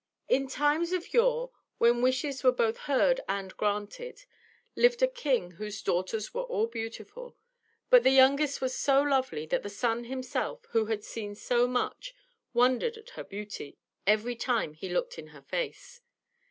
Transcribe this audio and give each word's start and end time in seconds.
In 0.27 0.47
times 0.47 0.93
of 0.93 1.13
yore, 1.13 1.51
when 1.77 2.01
wishes 2.01 2.43
were 2.43 2.51
both 2.51 2.77
heard 2.89 3.21
and 3.29 3.55
granted, 3.55 4.25
lived 4.75 5.03
a 5.03 5.07
king 5.07 5.51
whose 5.51 5.83
daughters 5.83 6.33
were 6.33 6.41
all 6.41 6.65
beautiful, 6.65 7.37
but 7.91 8.01
the 8.01 8.09
youngest 8.09 8.61
was 8.61 8.75
so 8.75 8.99
lovely 9.03 9.45
that 9.45 9.61
the 9.61 9.69
sun 9.69 10.05
himself, 10.05 10.65
who 10.71 10.87
has 10.87 11.05
seen 11.05 11.35
so 11.35 11.67
much, 11.67 12.15
wondered 12.51 12.97
at 12.97 13.11
her 13.11 13.23
beauty 13.23 13.77
every 14.07 14.35
time 14.35 14.73
he 14.73 14.89
looked 14.89 15.19
in 15.19 15.27
her 15.27 15.41
face. 15.43 16.01